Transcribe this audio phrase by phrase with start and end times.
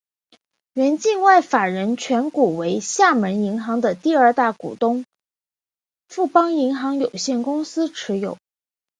[0.73, 5.05] 原境外法人股全数为厦门银行的第二大股东
[6.07, 8.39] 富邦银行有限公司持有。